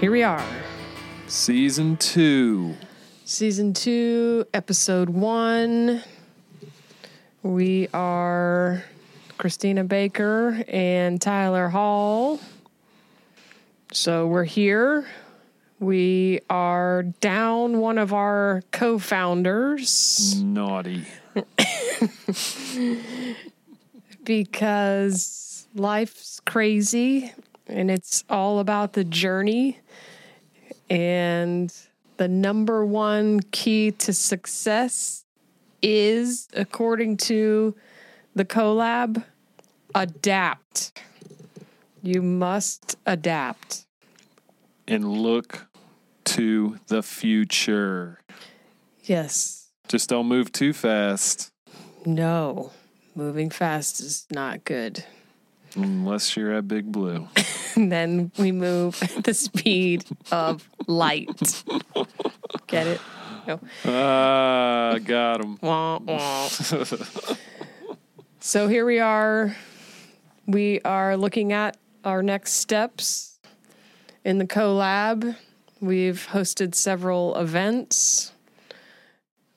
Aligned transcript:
Here 0.00 0.12
we 0.12 0.22
are, 0.22 0.46
Season 1.26 1.96
two. 1.96 2.76
season 3.24 3.72
two, 3.74 4.46
episode 4.54 5.08
one. 5.08 6.04
We 7.42 7.88
are 7.92 8.84
Christina 9.38 9.82
Baker 9.82 10.62
and 10.68 11.20
Tyler 11.20 11.68
Hall. 11.68 12.38
So 13.92 14.28
we're 14.28 14.44
here. 14.44 15.08
We 15.80 16.40
are 16.48 17.02
down 17.02 17.78
one 17.80 17.98
of 17.98 18.12
our 18.12 18.62
co 18.70 19.00
founders 19.00 20.40
Naughty. 20.40 21.06
because 24.24 25.66
life's 25.74 26.38
crazy 26.46 27.32
and 27.68 27.90
it's 27.90 28.24
all 28.28 28.58
about 28.58 28.92
the 28.94 29.04
journey. 29.04 29.78
And 30.90 31.74
the 32.16 32.28
number 32.28 32.84
one 32.84 33.40
key 33.50 33.90
to 33.92 34.12
success 34.12 35.24
is, 35.82 36.48
according 36.54 37.18
to 37.18 37.74
the 38.34 38.44
collab, 38.44 39.22
adapt. 39.94 40.98
You 42.02 42.22
must 42.22 42.96
adapt. 43.06 43.86
And 44.86 45.06
look 45.06 45.66
to 46.24 46.78
the 46.86 47.02
future. 47.02 48.20
Yes. 49.04 49.70
Just 49.88 50.08
don't 50.08 50.26
move 50.26 50.52
too 50.52 50.72
fast 50.72 51.50
No. 52.04 52.72
Moving 53.14 53.50
fast 53.50 54.00
is 54.00 54.26
not 54.30 54.64
good. 54.64 55.04
unless 55.74 56.36
you're 56.36 56.52
at 56.52 56.68
Big 56.68 56.92
Blue. 56.92 57.26
And 57.74 57.92
then 57.92 58.32
we 58.38 58.52
move 58.52 59.02
at 59.16 59.24
the 59.24 59.34
speed 59.34 60.04
of 60.30 60.68
light. 60.86 61.64
Get 62.66 62.86
it? 62.86 63.00
No. 63.46 63.60
Ah, 63.84 64.98
got 65.04 65.42
him. 65.42 65.58
Wah, 65.62 65.98
wah. 65.98 66.48
so 68.40 68.68
here 68.68 68.84
we 68.84 68.98
are. 68.98 69.56
We 70.46 70.80
are 70.82 71.16
looking 71.16 71.52
at 71.52 71.76
our 72.04 72.22
next 72.22 72.54
steps 72.54 73.38
in 74.24 74.38
the 74.38 74.46
collab. 74.46 75.36
We've 75.80 76.26
hosted 76.30 76.74
several 76.74 77.36
events. 77.36 78.32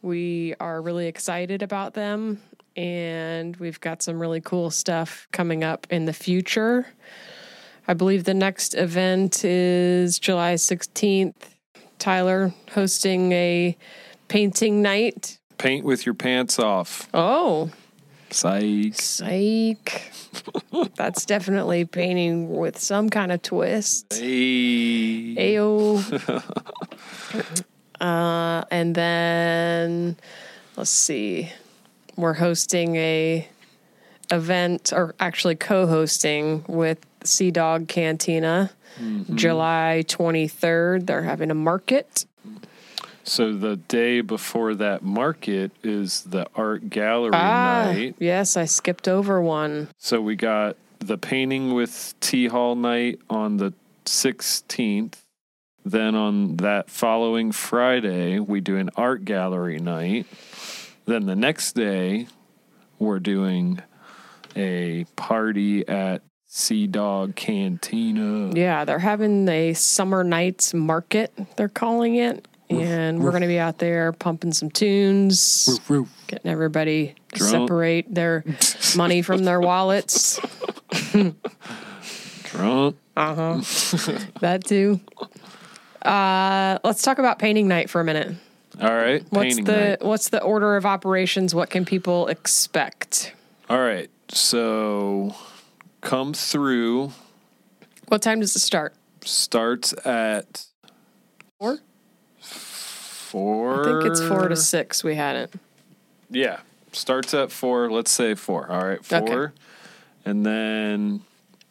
We 0.01 0.55
are 0.59 0.81
really 0.81 1.07
excited 1.07 1.61
about 1.61 1.93
them, 1.93 2.41
and 2.75 3.55
we've 3.57 3.79
got 3.79 4.01
some 4.01 4.19
really 4.19 4.41
cool 4.41 4.71
stuff 4.71 5.27
coming 5.31 5.63
up 5.63 5.85
in 5.89 6.05
the 6.05 6.13
future. 6.13 6.87
I 7.87 7.93
believe 7.93 8.23
the 8.23 8.33
next 8.33 8.73
event 8.75 9.43
is 9.43 10.19
July 10.19 10.53
16th. 10.55 11.33
Tyler 11.99 12.53
hosting 12.73 13.31
a 13.31 13.77
painting 14.27 14.81
night 14.81 15.37
Paint 15.61 15.85
with 15.85 16.07
your 16.07 16.15
pants 16.15 16.57
off. 16.57 17.07
Oh, 17.13 17.69
Psych. 18.31 18.95
psych. 18.95 20.11
That's 20.95 21.23
definitely 21.25 21.85
painting 21.85 22.49
with 22.49 22.79
some 22.79 23.09
kind 23.11 23.31
of 23.31 23.43
twist. 23.43 24.11
Hey. 24.11 25.35
Ayo. 25.35 26.01
uh, 28.01 28.63
and 28.71 28.95
then 28.95 30.17
let's 30.77 30.89
see. 30.89 31.51
We're 32.15 32.33
hosting 32.33 32.95
a 32.95 33.47
event, 34.31 34.93
or 34.93 35.13
actually 35.19 35.55
co-hosting 35.57 36.65
with 36.67 37.05
Sea 37.23 37.51
Dog 37.51 37.87
Cantina, 37.87 38.71
July 39.35 40.03
twenty 40.07 40.47
third. 40.47 41.07
They're 41.07 41.23
having 41.23 41.51
a 41.51 41.55
market. 41.55 42.25
So 43.23 43.53
the 43.55 43.75
day 43.75 44.21
before 44.21 44.73
that 44.75 45.03
market 45.03 45.71
is 45.83 46.23
the 46.23 46.47
art 46.55 46.89
gallery 46.89 47.31
Ah, 47.33 47.91
night. 47.93 48.15
yes, 48.19 48.57
I 48.57 48.65
skipped 48.65 49.07
over 49.07 49.39
one. 49.41 49.89
So 49.99 50.19
we 50.21 50.35
got 50.35 50.75
the 50.99 51.17
painting 51.19 51.73
with 51.75 52.15
T 52.19 52.47
Hall 52.47 52.75
night 52.75 53.19
on 53.29 53.57
the 53.57 53.73
16th. 54.05 55.17
Then 55.85 56.15
on 56.15 56.57
that 56.57 56.89
following 56.89 57.51
Friday, 57.51 58.39
we 58.39 58.59
do 58.59 58.77
an 58.77 58.89
art 58.95 59.23
gallery 59.25 59.79
night. 59.79 60.25
Then 61.05 61.25
the 61.27 61.35
next 61.35 61.73
day, 61.73 62.27
we're 62.99 63.19
doing 63.19 63.79
a 64.55 65.05
party 65.15 65.87
at 65.87 66.21
Sea 66.53 66.85
Dog 66.85 67.35
Cantina. 67.37 68.51
Yeah, 68.53 68.83
they're 68.83 68.99
having 68.99 69.47
a 69.47 69.71
summer 69.71 70.21
nights 70.21 70.73
market, 70.73 71.31
they're 71.55 71.69
calling 71.69 72.15
it. 72.15 72.45
And 72.69 73.23
we're 73.23 73.31
going 73.31 73.41
to 73.41 73.47
be 73.47 73.59
out 73.59 73.77
there 73.77 74.11
pumping 74.11 74.51
some 74.51 74.69
tunes, 74.69 75.79
getting 76.27 76.51
everybody 76.51 77.15
to 77.33 77.43
separate 77.43 78.13
their 78.13 78.43
money 78.97 79.21
from 79.21 79.45
their 79.45 79.61
wallets. 79.61 80.39
Drunk. 82.43 82.97
Uh 83.15 83.35
huh. 83.35 83.61
that 84.41 84.63
too. 84.65 84.99
Uh, 86.01 86.79
let's 86.83 87.01
talk 87.01 87.17
about 87.17 87.39
painting 87.39 87.69
night 87.69 87.89
for 87.89 88.01
a 88.01 88.03
minute. 88.03 88.35
All 88.81 88.93
right. 88.93 89.25
What's 89.29 89.55
the 89.55 89.61
night. 89.61 90.03
what's 90.03 90.29
the 90.29 90.41
order 90.41 90.75
of 90.75 90.85
operations? 90.85 91.55
What 91.55 91.69
can 91.69 91.85
people 91.85 92.27
expect? 92.27 93.33
All 93.69 93.79
right. 93.79 94.09
So 94.29 95.35
come 96.01 96.33
through. 96.33 97.11
What 98.07 98.21
time 98.21 98.41
does 98.41 98.55
it 98.55 98.59
start? 98.59 98.93
Starts 99.23 99.93
at 100.05 100.65
Four? 101.59 101.79
four. 102.39 103.81
I 103.81 103.83
think 104.01 104.11
it's 104.11 104.21
four 104.21 104.47
to 104.47 104.55
six. 104.55 105.03
We 105.03 105.15
had 105.15 105.35
it. 105.35 105.53
Yeah. 106.29 106.59
Starts 106.91 107.33
at 107.33 107.51
four. 107.51 107.89
Let's 107.89 108.11
say 108.11 108.35
four. 108.35 108.69
All 108.69 108.83
right. 108.85 109.03
Four. 109.03 109.19
Okay. 109.19 109.53
And 110.25 110.45
then, 110.45 111.21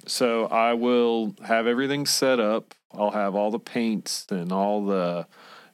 so 0.06 0.46
I 0.46 0.72
will 0.72 1.34
have 1.44 1.66
everything 1.66 2.06
set 2.06 2.40
up. 2.40 2.74
I'll 2.94 3.10
have 3.10 3.34
all 3.34 3.50
the 3.50 3.58
paints 3.58 4.26
and 4.30 4.50
all 4.50 4.84
the 4.84 5.26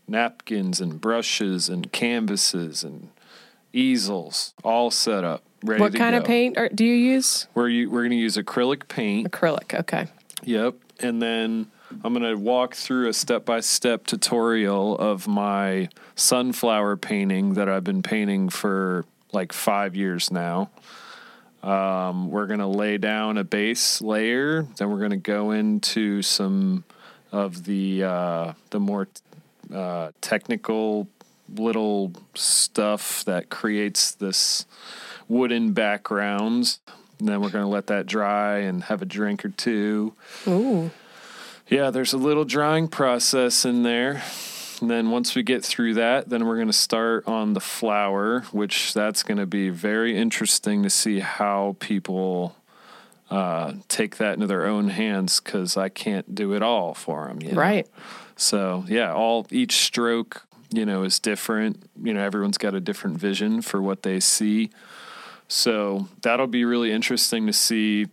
napkins 0.09 0.81
and 0.81 1.01
brushes 1.01 1.69
and 1.69 1.91
canvases 1.93 2.83
and 2.83 3.11
easels 3.73 4.55
all 4.65 4.91
set 4.91 5.25
up, 5.25 5.43
ready 5.63 5.81
What 5.81 5.95
kind 5.95 6.15
of 6.15 6.25
paint 6.25 6.57
are, 6.59 6.69
do 6.69 6.85
you 6.85 6.95
use? 6.95 7.47
We're, 7.55 7.69
u- 7.69 7.91
we're 7.91 8.03
going 8.03 8.11
to 8.11 8.17
use 8.17 8.37
acrylic 8.37 8.89
paint. 8.89 9.31
Acrylic. 9.31 9.79
Okay. 9.79 10.07
Yep. 10.45 10.75
And 11.01 11.21
then 11.21 11.71
I'm 12.05 12.15
going 12.15 12.23
to 12.23 12.35
walk 12.35 12.75
through 12.75 13.09
a 13.09 13.13
step 13.13 13.45
by 13.45 13.61
step 13.61 14.07
tutorial 14.07 14.97
of 14.99 15.29
my 15.29 15.89
sunflower 16.15 16.97
painting 16.97 17.55
that 17.55 17.69
I've 17.69 17.85
been 17.85 18.03
painting 18.03 18.49
for 18.49 19.05
like 19.33 19.53
five 19.53 19.95
years 19.95 20.31
now. 20.31 20.71
Um, 21.63 22.31
we're 22.31 22.47
going 22.47 22.61
to 22.61 22.67
lay 22.67 22.97
down 22.97 23.39
a 23.39 23.45
base 23.45 24.01
layer, 24.01 24.63
then 24.77 24.91
we're 24.91 24.99
going 24.99 25.11
to 25.11 25.17
go 25.17 25.51
into 25.51 26.23
some 26.23 26.85
of 27.33 27.65
the 27.65 28.05
uh, 28.05 28.53
the 28.71 28.79
more 28.79 29.09
uh, 29.75 30.13
technical 30.21 31.09
little 31.55 32.13
stuff 32.35 33.25
that 33.25 33.49
creates 33.49 34.13
this 34.13 34.67
wooden 35.29 35.73
background. 35.73 36.79
And 37.19 37.29
then 37.29 37.41
we're 37.41 37.51
going 37.51 37.65
to 37.65 37.71
let 37.71 37.87
that 37.87 38.07
dry 38.07 38.59
and 38.59 38.85
have 38.85 39.03
a 39.03 39.07
drink 39.07 39.45
or 39.45 39.49
two. 39.49 40.15
Ooh. 40.47 40.91
Yeah, 41.69 41.91
there's 41.91 42.13
a 42.13 42.19
little 42.19 42.45
drying 42.45 42.89
process 42.89 43.65
in 43.65 43.83
there. 43.83 44.23
And 44.81 44.91
then 44.91 45.11
once 45.11 45.35
we 45.35 45.43
get 45.43 45.65
through 45.65 45.95
that, 45.95 46.29
then 46.29 46.47
we're 46.47 46.57
going 46.57 46.67
to 46.67 46.73
start 46.73 47.27
on 47.27 47.55
the 47.55 47.61
flower, 47.61 48.41
which 48.53 48.93
that's 48.93 49.23
going 49.23 49.39
to 49.39 49.47
be 49.47 49.71
very 49.71 50.17
interesting 50.17 50.83
to 50.83 50.91
see 50.91 51.21
how 51.21 51.77
people 51.81 52.55
uh, 53.31 53.73
take 53.89 54.19
that 54.19 54.35
into 54.35 54.47
their 54.47 54.67
own 54.67 54.91
hands 54.91 55.41
because 55.41 55.77
I 55.77 55.89
can't 55.89 56.35
do 56.35 56.53
it 56.53 56.63
all 56.63 56.95
for 56.95 57.27
them. 57.27 57.39
Right. 57.57 57.89
So 58.37 58.85
yeah, 58.87 59.13
all 59.13 59.47
each 59.51 59.77
stroke, 59.79 60.46
you 60.71 60.85
know, 60.87 61.03
is 61.05 61.19
different. 61.19 61.89
You 62.03 62.15
know, 62.15 62.23
everyone's 62.23 62.59
got 62.59 62.75
a 62.75 62.81
different 62.81 63.19
vision 63.19 63.63
for 63.63 63.81
what 63.81 64.03
they 64.03 64.21
see. 64.21 64.71
So 65.49 66.09
that'll 66.23 66.47
be 66.49 66.65
really 66.65 66.93
interesting 66.93 67.47
to 67.47 67.53
see 67.53 68.07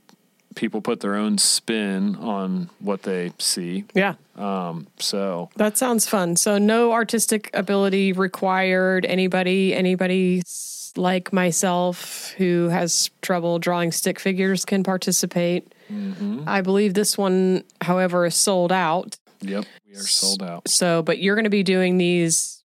people 0.56 0.82
put 0.82 1.00
their 1.00 1.16
own 1.16 1.38
spin 1.38 2.16
on 2.18 2.70
what 2.80 3.04
they 3.04 3.32
see. 3.40 3.86
Yeah. 3.94 4.16
Um, 4.36 4.88
so 5.00 5.50
That 5.56 5.78
sounds 5.78 6.08
fun. 6.08 6.36
So 6.36 6.58
no 6.58 6.92
artistic 6.92 7.50
ability 7.54 8.14
required. 8.14 9.06
Anybody, 9.06 9.74
anybody 9.74 10.44
like 10.96 11.34
myself 11.34 12.34
who 12.38 12.70
has 12.70 13.10
trouble 13.22 13.58
drawing 13.60 13.92
stick 13.92 14.20
figures 14.20 14.64
can 14.64 14.84
participate. 14.84 15.74
I 16.48 16.62
believe 16.62 16.96
this 16.96 17.18
one, 17.20 17.64
however, 17.82 18.26
is 18.26 18.36
sold 18.36 18.72
out. 18.72 19.18
yep, 19.42 19.66
we 19.94 20.00
are 20.00 20.04
sold 20.04 20.44
out. 20.44 20.68
So, 20.68 21.02
but 21.02 21.20
you're 21.20 21.36
going 21.36 21.44
to 21.46 21.50
be 21.50 21.64
doing 21.64 21.98
these 21.98 22.64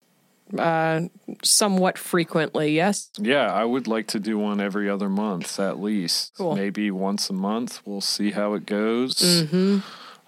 uh, 0.58 1.02
somewhat 1.44 1.98
frequently, 1.98 2.74
yes? 2.74 3.10
Yeah, 3.18 3.52
I 3.52 3.66
would 3.66 3.88
like 3.88 4.08
to 4.08 4.20
do 4.20 4.38
one 4.38 4.62
every 4.62 4.90
other 4.90 5.10
month 5.10 5.60
at 5.60 5.80
least. 5.80 6.34
Cool. 6.38 6.56
Maybe 6.56 6.90
once 6.92 7.30
a 7.30 7.34
month. 7.34 7.82
We'll 7.86 8.02
see 8.02 8.32
how 8.32 8.54
it 8.54 8.66
goes. 8.66 9.16
Mm-hmm. 9.16 9.80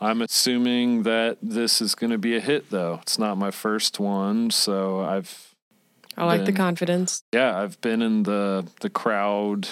I'm 0.02 0.22
assuming 0.22 1.04
that 1.04 1.38
this 1.42 1.82
is 1.82 1.94
going 1.96 2.12
to 2.12 2.18
be 2.18 2.36
a 2.36 2.40
hit, 2.40 2.70
though. 2.70 3.00
It's 3.02 3.20
not 3.20 3.38
my 3.38 3.52
first 3.52 4.00
one, 4.00 4.50
so 4.50 5.02
I've 5.02 5.56
I 6.18 6.26
like 6.26 6.46
the 6.46 6.52
confidence. 6.54 7.24
yeah, 7.34 7.58
I've 7.58 7.80
been 7.82 8.02
in 8.02 8.24
the 8.24 8.68
the 8.82 8.90
crowd 8.90 9.70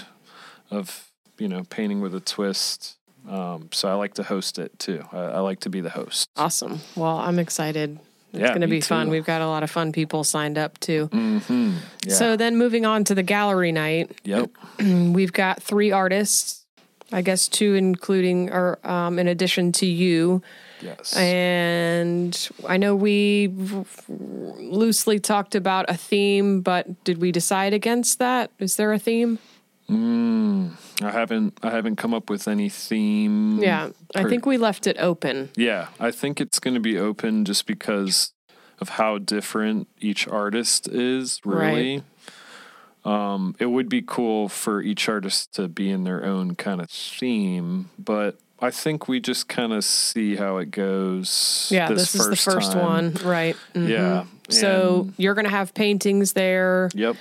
of 0.71 1.11
you 1.37 1.47
know 1.47 1.63
painting 1.69 2.01
with 2.01 2.13
a 2.15 2.19
twist. 2.19 2.97
Um, 3.27 3.69
so 3.71 3.89
I 3.89 3.93
like 3.95 4.13
to 4.15 4.23
host 4.23 4.57
it 4.59 4.77
too. 4.79 5.03
I, 5.11 5.17
I 5.17 5.39
like 5.39 5.59
to 5.61 5.69
be 5.69 5.81
the 5.81 5.89
host. 5.89 6.29
Awesome. 6.37 6.79
Well, 6.95 7.17
I'm 7.17 7.39
excited. 7.39 7.99
It's 8.33 8.41
Yeah, 8.41 8.47
going 8.49 8.61
to 8.61 8.67
be 8.67 8.81
fun. 8.81 9.07
too. 9.07 9.11
We've 9.11 9.25
got 9.25 9.41
a 9.41 9.47
lot 9.47 9.63
of 9.63 9.71
fun 9.71 9.91
people 9.91 10.23
signed 10.23 10.57
up 10.57 10.79
too. 10.79 11.07
Mm-hmm. 11.11 11.73
Yeah. 12.05 12.13
So 12.13 12.37
then 12.37 12.57
moving 12.57 12.85
on 12.85 13.03
to 13.05 13.15
the 13.15 13.23
gallery 13.23 13.71
night, 13.71 14.11
yep. 14.23 14.49
we've 14.79 15.33
got 15.33 15.61
three 15.61 15.91
artists. 15.91 16.63
I 17.09 17.21
guess 17.21 17.47
two, 17.47 17.73
including 17.75 18.49
or 18.51 18.79
um, 18.85 19.17
in 19.17 19.29
addition 19.29 19.71
to 19.73 19.85
you, 19.85 20.41
Yes. 20.81 21.15
and 21.15 22.49
I 22.67 22.75
know 22.75 22.97
we 22.97 23.47
loosely 24.09 25.19
talked 25.19 25.55
about 25.55 25.85
a 25.89 25.95
theme, 25.95 26.59
but 26.59 27.03
did 27.05 27.19
we 27.19 27.31
decide 27.31 27.73
against 27.73 28.19
that? 28.19 28.51
Is 28.59 28.75
there 28.75 28.91
a 28.91 28.99
theme? 28.99 29.39
Mm, 29.89 30.71
I 31.01 31.11
haven't. 31.11 31.57
I 31.63 31.69
haven't 31.71 31.95
come 31.95 32.13
up 32.13 32.29
with 32.29 32.47
any 32.47 32.67
theme. 32.69 33.59
Yeah, 33.61 33.89
I 34.15 34.23
per- 34.23 34.29
think 34.29 34.45
we 34.45 34.57
left 34.57 34.85
it 34.85 34.97
open. 34.99 35.49
Yeah, 35.55 35.87
I 35.99 36.11
think 36.11 36.41
it's 36.41 36.59
going 36.59 36.73
to 36.73 36.79
be 36.81 36.97
open 36.97 37.45
just 37.45 37.65
because 37.65 38.33
of 38.79 38.89
how 38.89 39.17
different 39.17 39.87
each 39.99 40.27
artist 40.27 40.87
is. 40.89 41.39
Really, 41.45 42.03
um, 43.05 43.55
it 43.59 43.67
would 43.67 43.87
be 43.87 44.01
cool 44.05 44.49
for 44.49 44.81
each 44.81 45.07
artist 45.07 45.53
to 45.55 45.69
be 45.69 45.89
in 45.89 46.03
their 46.03 46.25
own 46.25 46.55
kind 46.55 46.81
of 46.81 46.89
theme, 46.89 47.89
but 47.97 48.37
I 48.59 48.71
think 48.71 49.07
we 49.07 49.21
just 49.21 49.47
kind 49.47 49.71
of 49.71 49.85
see 49.85 50.35
how 50.35 50.57
it 50.57 50.69
goes. 50.71 51.69
Yeah, 51.71 51.87
this, 51.89 52.13
is 52.13 52.27
the 52.27 52.35
first 52.35 52.73
time. 52.73 52.83
one, 52.83 53.13
right? 53.23 53.55
Mhm. 53.73 53.87
Yeah. 53.87 54.25
So 54.49 55.09
you're 55.17 55.33
going 55.33 55.45
to 55.45 55.51
have 55.51 55.73
paintings 55.73 56.33
there. 56.33 56.89
yep. 56.93 57.15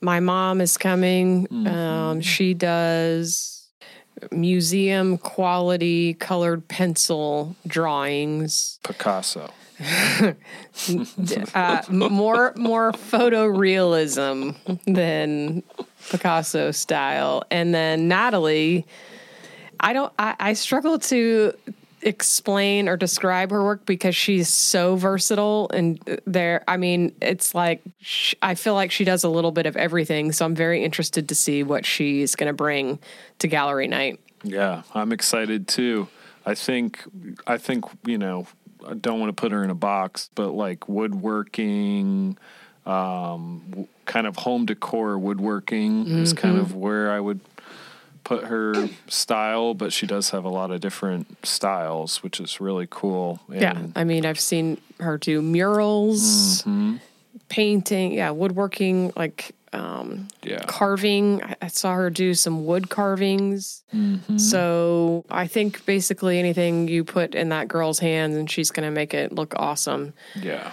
My 0.00 0.20
mom 0.20 0.60
is 0.60 0.76
coming. 0.76 1.46
Mm-hmm. 1.46 1.66
Um, 1.66 2.20
she 2.20 2.54
does 2.54 3.58
museum 4.30 5.18
quality 5.18 6.14
colored 6.14 6.66
pencil 6.68 7.56
drawings. 7.66 8.78
Picasso. 8.82 9.50
Uh, 11.54 11.82
more 11.88 12.52
more 12.56 12.92
photorealism 12.92 14.56
than 14.86 15.62
Picasso 16.10 16.70
style. 16.70 17.44
And 17.50 17.74
then 17.74 18.08
Natalie, 18.08 18.86
I 19.80 19.92
don't. 19.92 20.12
I, 20.18 20.34
I 20.38 20.52
struggle 20.54 20.98
to 21.00 21.52
explain 22.02 22.88
or 22.88 22.96
describe 22.96 23.50
her 23.50 23.62
work 23.64 23.84
because 23.86 24.14
she's 24.14 24.48
so 24.48 24.96
versatile 24.96 25.68
and 25.74 25.98
there 26.26 26.62
i 26.68 26.76
mean 26.76 27.12
it's 27.20 27.54
like 27.54 27.82
sh- 28.00 28.34
i 28.42 28.54
feel 28.54 28.74
like 28.74 28.90
she 28.90 29.04
does 29.04 29.24
a 29.24 29.28
little 29.28 29.50
bit 29.50 29.66
of 29.66 29.76
everything 29.76 30.30
so 30.32 30.44
i'm 30.44 30.54
very 30.54 30.84
interested 30.84 31.28
to 31.28 31.34
see 31.34 31.62
what 31.62 31.84
she's 31.84 32.36
going 32.36 32.46
to 32.46 32.52
bring 32.52 32.98
to 33.38 33.48
gallery 33.48 33.88
night 33.88 34.20
Yeah, 34.44 34.82
I'm 34.94 35.10
excited 35.12 35.66
too. 35.66 36.06
I 36.46 36.54
think 36.54 37.02
I 37.46 37.58
think, 37.58 37.84
you 38.06 38.16
know, 38.18 38.46
I 38.88 38.94
don't 38.94 39.18
want 39.20 39.30
to 39.36 39.40
put 39.40 39.50
her 39.52 39.64
in 39.64 39.70
a 39.70 39.74
box, 39.74 40.30
but 40.36 40.50
like 40.52 40.88
woodworking, 40.88 42.38
um 42.86 43.86
kind 44.06 44.26
of 44.26 44.36
home 44.36 44.64
decor 44.64 45.18
woodworking 45.18 46.06
is 46.06 46.32
kind 46.32 46.54
Mm-hmm. 46.54 46.62
of 46.62 46.74
where 46.74 47.10
I 47.10 47.20
would 47.20 47.40
put 48.28 48.44
her 48.44 48.88
style, 49.08 49.74
but 49.74 49.92
she 49.92 50.06
does 50.06 50.30
have 50.30 50.44
a 50.44 50.48
lot 50.50 50.70
of 50.70 50.80
different 50.80 51.46
styles, 51.46 52.22
which 52.22 52.38
is 52.40 52.60
really 52.60 52.86
cool. 52.90 53.40
yeah 53.48 53.78
i 53.96 54.04
mean 54.04 54.26
i've 54.26 54.40
seen 54.52 54.66
her 55.00 55.16
do 55.18 55.40
murals 55.42 56.62
Mm-hmm. 56.62 56.96
painting 57.48 58.12
yeah 58.12 58.30
woodworking 58.30 59.12
like 59.16 59.54
um 59.72 60.28
yeah. 60.42 60.64
carving. 60.66 61.42
I- 61.42 61.56
I 61.62 61.68
saw 61.68 61.94
her 61.94 62.08
do 62.10 62.32
some 62.34 62.64
wood 62.64 62.88
carvings. 62.88 63.82
Mm-hmm. 63.94 64.38
So 64.38 65.24
I 65.30 65.46
think 65.46 65.84
basically 65.84 66.38
anything 66.38 66.88
you 66.88 67.04
put 67.04 67.34
in 67.34 67.50
that 67.50 67.68
girl's 67.68 67.98
hands 67.98 68.34
and 68.36 68.50
she's 68.50 68.70
going 68.70 68.86
to 68.86 68.90
make 68.90 69.12
it 69.12 69.32
look 69.32 69.52
awesome. 69.56 70.14
Yeah. 70.34 70.72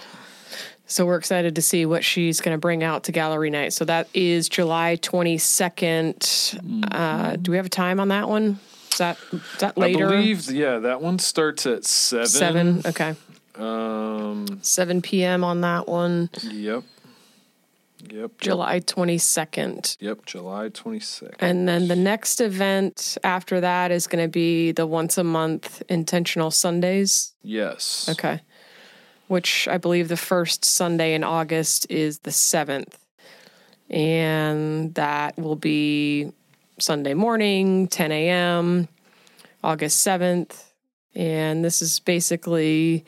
So 0.86 1.04
we're 1.04 1.16
excited 1.16 1.56
to 1.56 1.62
see 1.62 1.84
what 1.84 2.04
she's 2.04 2.40
going 2.40 2.54
to 2.54 2.58
bring 2.58 2.84
out 2.84 3.04
to 3.04 3.12
gallery 3.12 3.50
night. 3.50 3.72
So 3.72 3.84
that 3.86 4.08
is 4.14 4.48
July 4.48 4.96
22nd. 5.02 6.92
Uh, 6.92 7.36
do 7.36 7.50
we 7.50 7.56
have 7.56 7.66
a 7.66 7.70
time 7.70 7.98
on 7.98 8.08
that 8.08 8.28
one? 8.28 8.60
Is 8.92 8.98
that, 8.98 9.18
is 9.32 9.40
that 9.58 9.76
later? 9.76 10.06
I 10.06 10.10
believe 10.12 10.50
yeah, 10.50 10.78
that 10.78 11.02
one 11.02 11.18
starts 11.18 11.66
at 11.66 11.84
7. 11.84 12.26
Seven. 12.26 12.82
Okay. 12.86 13.14
Um 13.56 14.58
7 14.62 15.00
p.m. 15.02 15.42
on 15.42 15.62
that 15.62 15.88
one. 15.88 16.28
yep. 16.42 16.84
Yep. 18.10 18.38
July 18.38 18.80
22nd. 18.80 19.96
Yep, 20.00 20.26
July 20.26 20.68
26th. 20.68 21.34
And 21.40 21.66
then 21.66 21.88
the 21.88 21.96
next 21.96 22.40
event 22.40 23.16
after 23.24 23.60
that 23.60 23.90
is 23.90 24.06
going 24.06 24.22
to 24.22 24.28
be 24.28 24.72
the 24.72 24.86
once 24.86 25.18
a 25.18 25.24
month 25.24 25.82
intentional 25.88 26.50
Sundays. 26.50 27.32
Yes. 27.42 28.08
Okay. 28.10 28.42
Which 29.28 29.66
I 29.68 29.78
believe 29.78 30.08
the 30.08 30.16
first 30.16 30.64
Sunday 30.64 31.14
in 31.14 31.24
August 31.24 31.86
is 31.90 32.20
the 32.20 32.30
7th. 32.30 32.94
And 33.90 34.94
that 34.94 35.38
will 35.38 35.56
be 35.56 36.32
Sunday 36.78 37.14
morning, 37.14 37.88
10 37.88 38.12
a.m., 38.12 38.88
August 39.64 40.06
7th. 40.06 40.64
And 41.14 41.64
this 41.64 41.82
is 41.82 42.00
basically 42.00 43.04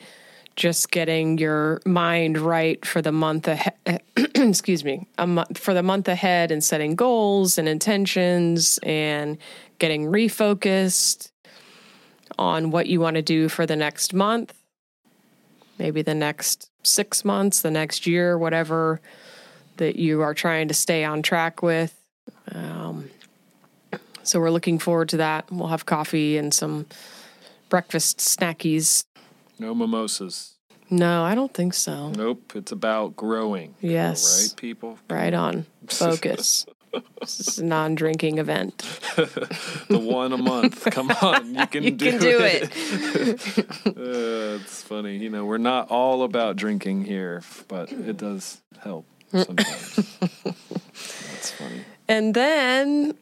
just 0.55 0.91
getting 0.91 1.37
your 1.37 1.79
mind 1.85 2.37
right 2.37 2.85
for 2.85 3.01
the 3.01 3.11
month 3.11 3.47
ahead. 3.47 4.01
excuse 4.35 4.83
me, 4.83 5.07
month 5.25 5.57
for 5.57 5.73
the 5.73 5.83
month 5.83 6.07
ahead 6.07 6.51
and 6.51 6.63
setting 6.63 6.95
goals 6.95 7.57
and 7.57 7.67
intentions 7.67 8.79
and 8.83 9.37
getting 9.79 10.05
refocused 10.05 11.31
on 12.37 12.71
what 12.71 12.87
you 12.87 12.99
want 12.99 13.15
to 13.15 13.21
do 13.21 13.49
for 13.49 13.65
the 13.65 13.75
next 13.75 14.13
month, 14.13 14.53
maybe 15.79 16.01
the 16.03 16.13
next 16.13 16.69
six 16.83 17.25
months, 17.25 17.61
the 17.61 17.71
next 17.71 18.05
year, 18.05 18.37
whatever 18.37 19.01
that 19.77 19.95
you 19.95 20.21
are 20.21 20.33
trying 20.33 20.67
to 20.67 20.73
stay 20.73 21.03
on 21.03 21.23
track 21.23 21.63
with. 21.63 21.95
Um, 22.51 23.09
so 24.23 24.39
we're 24.39 24.51
looking 24.51 24.77
forward 24.77 25.09
to 25.09 25.17
that. 25.17 25.51
We'll 25.51 25.69
have 25.69 25.85
coffee 25.85 26.37
and 26.37 26.53
some 26.53 26.85
breakfast 27.69 28.19
snackies. 28.19 29.05
No 29.57 29.73
mimosas. 29.73 30.55
No, 30.91 31.23
I 31.23 31.35
don't 31.35 31.53
think 31.53 31.73
so. 31.73 32.09
Nope. 32.09 32.53
It's 32.55 32.71
about 32.71 33.15
growing. 33.15 33.75
Yes. 33.79 34.49
Right, 34.51 34.59
people? 34.59 34.97
Right 35.09 35.33
on. 35.33 35.65
Focus. 35.87 36.65
This 37.19 37.39
is 37.39 37.59
a 37.59 37.65
non 37.65 37.95
drinking 37.95 38.37
event. 38.37 38.83
The 39.89 39.97
one 39.99 40.31
a 40.33 40.37
month. 40.37 40.85
Come 40.91 41.09
on. 41.21 41.55
You 41.55 41.67
can 41.67 41.83
You 41.83 41.91
do 41.91 42.11
can 42.11 42.19
do 42.21 42.39
it. 42.41 42.69
it. 42.71 43.87
Uh, 43.87 44.59
it's 44.61 44.81
funny. 44.83 45.17
You 45.17 45.29
know, 45.29 45.45
we're 45.45 45.57
not 45.57 45.89
all 45.89 46.23
about 46.23 46.55
drinking 46.55 47.05
here, 47.05 47.41
but 47.67 47.91
it 47.91 48.17
does 48.17 48.61
help 48.81 49.05
sometimes. 49.31 49.95
That's 50.93 51.51
funny. 51.51 51.81
And 52.07 52.33
then 52.33 53.15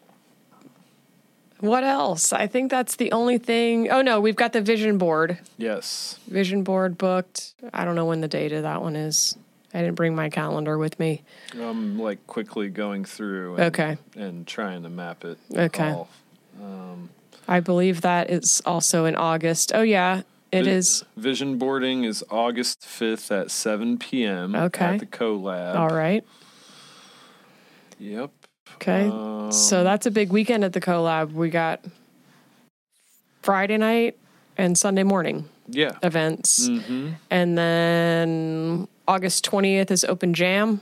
what 1.59 1.83
else? 1.83 2.31
I 2.33 2.47
think 2.47 2.69
that's 2.69 2.97
the 2.97 3.11
only 3.11 3.37
thing. 3.37 3.89
Oh 3.89 4.01
no, 4.01 4.19
we've 4.21 4.35
got 4.35 4.53
the 4.53 4.61
vision 4.61 4.97
board. 4.97 5.39
Yes. 5.57 6.19
Vision 6.27 6.63
board 6.63 6.97
booked. 6.97 7.53
I 7.73 7.85
don't 7.85 7.95
know 7.95 8.05
when 8.05 8.21
the 8.21 8.27
date 8.27 8.51
of 8.51 8.63
that 8.63 8.81
one 8.81 8.95
is. 8.95 9.37
I 9.77 9.81
didn't 9.81 9.93
bring 9.95 10.15
my 10.15 10.29
calendar 10.29 10.75
with 10.79 10.97
me. 10.99 11.21
I'm 11.53 11.99
like 11.99 12.25
quickly 12.25 12.67
going 12.69 13.05
through 13.05 13.57
and, 13.57 13.63
Okay. 13.65 13.97
and 14.15 14.47
trying 14.47 14.81
to 14.81 14.89
map 14.89 15.23
it. 15.23 15.37
Okay. 15.55 15.91
all. 15.91 16.09
I 17.47 17.59
believe 17.59 18.01
that 18.01 18.31
is 18.31 18.59
also 18.65 19.05
in 19.05 19.15
August. 19.15 19.71
Oh 19.75 19.83
yeah, 19.83 20.23
it 20.51 20.63
Vi- 20.65 20.71
is. 20.71 21.05
Vision 21.15 21.59
boarding 21.59 22.05
is 22.05 22.23
August 22.31 22.81
5th 22.81 23.29
at 23.41 23.51
7 23.51 23.99
p.m. 23.99 24.55
Okay. 24.55 24.85
at 24.85 24.99
the 24.99 25.05
CoLab. 25.05 25.75
All 25.75 25.89
right. 25.89 26.25
Yep. 27.99 28.31
Okay. 28.75 29.07
Um, 29.09 29.51
so 29.51 29.83
that's 29.83 30.07
a 30.07 30.11
big 30.11 30.31
weekend 30.31 30.63
at 30.63 30.73
the 30.73 30.81
collab. 30.81 31.33
We 31.33 31.49
got 31.51 31.85
Friday 33.43 33.77
night 33.77 34.17
and 34.57 34.75
Sunday 34.77 35.03
morning 35.03 35.47
Yeah. 35.69 35.91
events. 36.03 36.67
Mm-hmm. 36.67 37.09
And 37.29 37.57
then 37.57 38.56
August 39.07 39.45
20th 39.49 39.91
is 39.91 40.03
open 40.05 40.33
jam. 40.33 40.81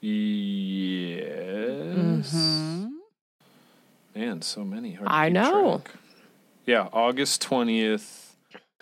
Yes. 0.00 2.34
Man, 4.14 4.42
so 4.42 4.64
many. 4.64 4.92
Hard 4.94 5.08
Mm-hmm. 5.08 5.14
I 5.14 5.28
know. 5.28 5.78
track. 5.84 5.94
Yeah, 6.66 6.88
August 6.92 7.42
20th, 7.48 8.32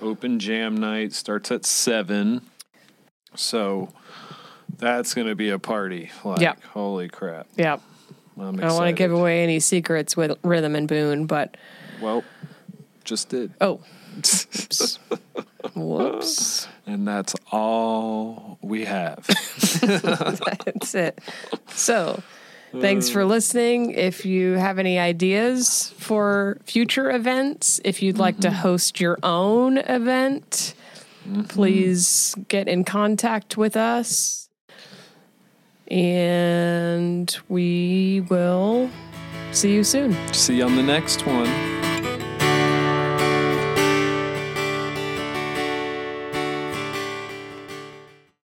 open 0.01 0.41
jam 0.41 0.77
night 0.77 1.13
starts 1.13 1.51
at 1.53 1.65
7. 1.65 2.41
So 3.37 3.91
that's 4.79 5.15
going 5.15 5.29
to 5.29 5.35
be 5.37 5.51
a 5.51 5.59
party. 5.59 6.11
Like, 6.25 6.41
Yep. 6.41 6.63
holy 6.65 7.09
crap. 7.09 7.47
Yep. 7.57 7.81
I 8.39 8.43
don't 8.43 8.59
want 8.61 8.89
to 8.89 8.93
give 8.93 9.13
away 9.13 9.43
any 9.43 9.61
secrets 9.61 10.17
with 10.17 10.37
Rhythm 10.43 10.75
and 10.75 10.87
Boone, 10.89 11.27
but 11.27 11.57
Well, 12.03 12.23
just 13.05 13.29
did. 13.31 13.53
oh. 13.61 13.81
Whoops. 15.77 16.67
And 16.87 17.07
that's 17.07 17.35
all 17.53 18.59
we 18.63 18.87
have. 18.87 19.27
That's 19.27 20.95
it. 20.95 21.19
So, 21.69 22.23
thanks 22.73 23.11
for 23.11 23.27
listening. 23.27 23.91
If 23.91 24.25
you 24.25 24.53
have 24.53 24.79
any 24.79 24.99
ideas 24.99 25.93
for 25.99 26.59
future 26.65 27.11
events, 27.11 27.81
if 27.85 28.03
you'd 28.03 28.19
like 28.19 28.39
to 28.41 28.49
mm-hmm. 28.49 28.57
host 28.57 29.01
your 29.01 29.19
own 29.23 29.79
event, 29.79 30.75
mm-hmm. 31.29 31.43
please 31.43 32.35
get 32.49 32.69
in 32.69 32.85
contact 32.85 33.59
with 33.59 33.77
us. 33.77 34.49
And 35.89 37.37
we 37.49 38.25
will 38.31 38.91
see 39.53 39.75
you 39.75 39.85
soon. 39.85 40.17
See 40.33 40.57
you 40.57 40.65
on 40.65 40.75
the 40.75 40.83
next 40.83 41.27
one. 41.27 41.86